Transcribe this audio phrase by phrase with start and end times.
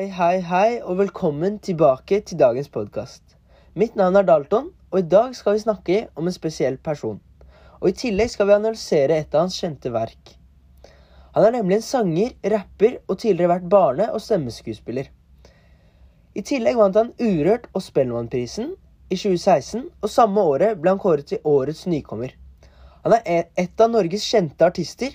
[0.00, 3.34] Hei, hei, hei, og velkommen tilbake til dagens podkast.
[3.76, 7.18] Mitt navn er Dalton, og i dag skal vi snakke om en spesiell person.
[7.82, 10.32] Og i tillegg skal vi analysere et av hans kjente verk.
[11.34, 15.12] Han er nemlig en sanger, rapper og tidligere vært barne- og stemmeskuespiller.
[16.32, 18.72] I tillegg vant han Urørt og Spellemannprisen
[19.10, 22.32] i 2016, og samme året ble han kåret til årets nykommer.
[23.04, 25.12] Han er et av Norges kjente artister,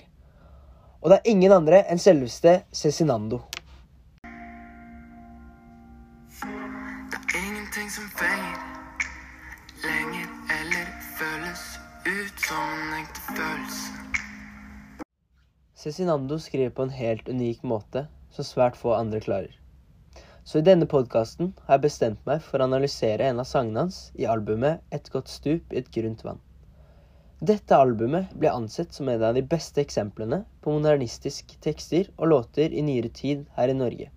[1.02, 3.42] og det er ingen andre enn selveste Cezinando.
[7.76, 8.58] Ingenting som feier
[9.82, 10.86] lenger eller
[11.18, 11.64] føles
[12.06, 13.90] ut som en ekte følelse.
[15.76, 19.52] Cezinando skriver på en helt unik måte som svært få andre klarer.
[20.44, 24.00] Så i denne podkasten har jeg bestemt meg for å analysere en av sangene hans
[24.16, 26.44] i albumet 'Et godt stup i et grunt vann'.
[27.44, 32.72] Dette albumet ble ansett som en av de beste eksemplene på modernistisk tekster og låter
[32.72, 34.10] i nyere tid her i Norge.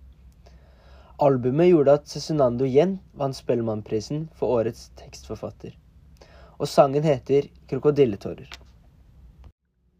[1.20, 5.74] Albumet gjorde at Cezinando igjen vant Spellemannprisen for årets tekstforfatter.
[6.56, 8.48] Og sangen heter 'Krokodilletårer'.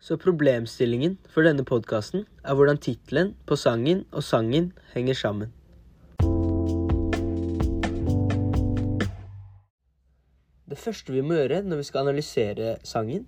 [0.00, 5.52] Så problemstillingen for denne podkasten er hvordan tittelen på sangen og sangen henger sammen.
[10.70, 13.26] Det første vi må gjøre når vi skal analysere sangen,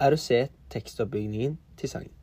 [0.00, 2.19] er å se tekstoppbyggingen til sangen.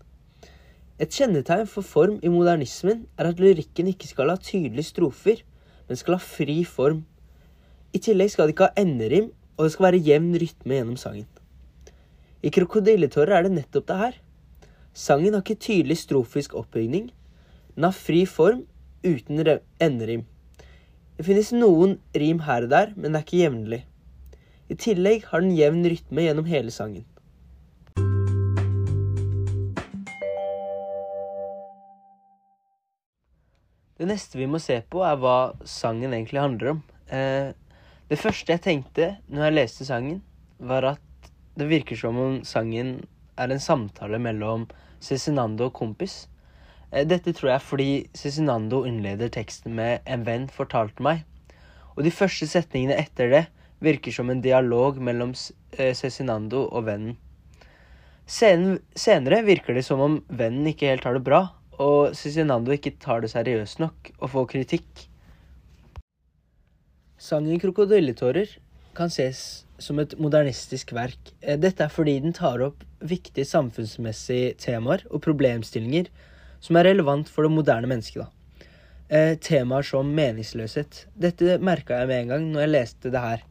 [0.97, 5.43] Et kjennetegn for form i modernismen er at lyrikken ikke skal ha tydelige strofer,
[5.85, 7.03] men skal ha fri form.
[7.93, 11.27] I tillegg skal det ikke ha enderim, og det skal være jevn rytme gjennom sangen.
[12.41, 14.15] I 'Krokodilletårer' er det nettopp det her.
[14.93, 17.11] Sangen har ikke tydelig strofisk oppbygning.
[17.75, 18.65] Den har fri form
[19.05, 20.25] uten enderim.
[21.17, 23.85] Det finnes noen rim her og der, men det er ikke jevnlig.
[24.69, 27.05] I tillegg har den jevn rytme gjennom hele sangen.
[33.97, 36.81] Det neste vi må se på, er hva sangen egentlig handler om.
[37.09, 37.49] Eh,
[38.07, 40.19] det første jeg tenkte når jeg leste sangen,
[40.57, 42.99] var at det virker som om sangen
[43.37, 44.67] er en samtale mellom
[45.01, 46.27] Cezinando og kompis.
[46.91, 51.25] Eh, dette tror jeg er fordi Cezinando innleder teksten med 'En venn fortalte meg'.
[51.97, 53.47] Og de første setningene etter det
[53.81, 55.33] virker som en dialog mellom
[55.77, 57.17] eh, Cezinando og vennen.
[58.27, 61.47] Sen, senere virker det som om vennen ikke helt har det bra,
[61.83, 65.07] og Cezinando ikke tar det seriøst nok og får kritikk.
[67.17, 68.57] Sangen 'Krokodilletårer'
[68.97, 71.33] kan ses som et modernistisk verk.
[71.41, 76.09] Eh, Dette er fordi den tar opp viktige samfunnsmessige temaer og problemstillinger
[76.61, 78.27] som er relevant for det moderne mennesket.
[79.09, 81.05] Eh, Temaer som meningsløshet.
[81.15, 83.43] Dette merka jeg med en gang når jeg leste det her.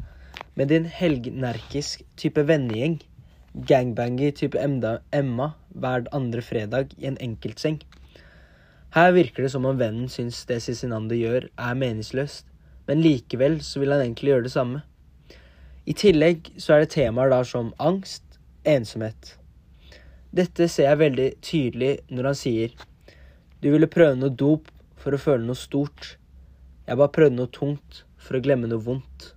[0.56, 2.98] Med din helgnerkisk type vennegjeng.
[3.66, 7.80] Gangbanger type Emma hver andre fredag i en enkeltseng.
[8.96, 12.46] Her virker det som om vennen syns det Cezinando gjør, er meningsløst,
[12.88, 14.80] men likevel så vil han egentlig gjøre det samme.
[15.84, 18.24] I tillegg så er det temaer da som angst,
[18.64, 19.34] ensomhet.
[20.32, 22.72] Dette ser jeg veldig tydelig når han sier
[23.60, 24.68] du ville prøve noe dop
[25.00, 26.16] for å føle noe stort.
[26.88, 29.32] Jeg bare prøvde noe tungt for å glemme noe vondt.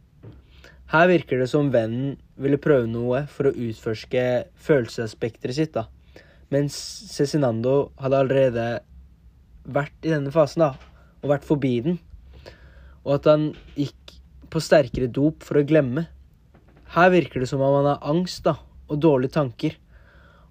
[0.91, 4.25] Her virker det som vennen ville prøve noe for å utforske
[4.55, 5.87] følelsesaspekteret sitt, da.
[6.49, 6.75] Mens
[7.11, 8.67] Cezinando hadde allerede
[9.75, 10.73] vært i denne fasen, da,
[11.21, 11.99] og vært forbi den.
[13.05, 14.15] Og at han gikk
[14.49, 16.07] på sterkere dop for å glemme.
[16.95, 18.57] Her virker det som om han har angst da,
[18.89, 19.75] og dårlige tanker,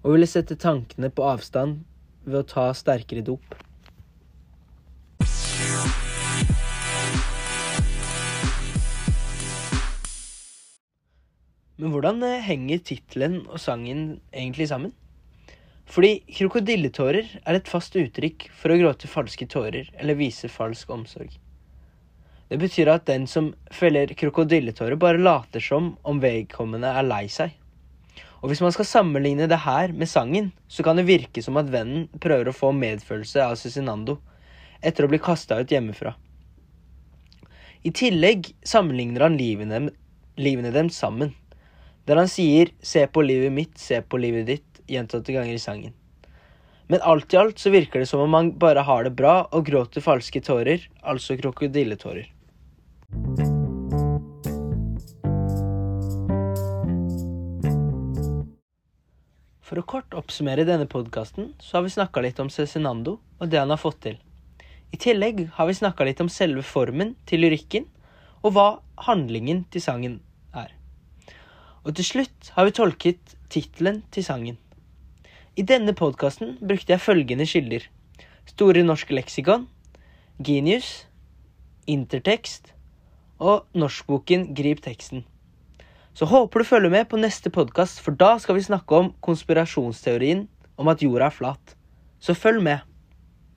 [0.03, 1.81] og ville sette tankene på avstand
[2.23, 3.57] ved å ta sterkere dop.
[11.79, 14.91] Men hvordan eh, henger tittelen og sangen egentlig sammen?
[15.89, 21.31] Fordi krokodilletårer er et fast uttrykk for å gråte falske tårer eller vise falsk omsorg.
[22.49, 27.55] Det betyr at den som feller krokodilletårer, bare later som om vedkommende er lei seg.
[28.39, 31.69] Og hvis man skal sammenligne det her med sangen, så kan det virke som at
[31.73, 34.19] vennen prøver å få medfølelse av Cezinando
[34.85, 36.13] etter å bli kasta ut hjemmefra.
[37.83, 39.89] I tillegg sammenligner han livene,
[40.39, 41.33] livene dem sammen,
[42.05, 45.93] der han sier 'se på livet mitt, se på livet ditt' gjentatte ganger i sangen.
[46.89, 49.67] Men alt i alt så virker det som om man bare har det bra og
[49.67, 52.31] gråter falske tårer, altså krokodilletårer.
[59.69, 63.59] For å kort oppsummere denne podkasten, så har vi snakka litt om Cezinando og det
[63.61, 64.17] han har fått til.
[64.89, 67.85] I tillegg har vi snakka litt om selve formen til lyrikken,
[68.41, 68.67] og hva
[69.05, 70.15] handlingen til sangen
[70.57, 70.73] er.
[71.85, 74.57] Og til slutt har vi tolket tittelen til sangen.
[75.57, 77.85] I denne podkasten brukte jeg følgende kilder.
[78.49, 79.67] Store norske leksikon,
[80.45, 81.07] Genius,
[81.89, 82.73] Intertekst
[83.39, 85.23] og norskboken Grip teksten.
[86.13, 90.47] Så håper du følger med på neste podkast, for da skal vi snakke om konspirasjonsteorien
[90.77, 91.75] om at jorda er flat.
[92.19, 92.88] Så følg med.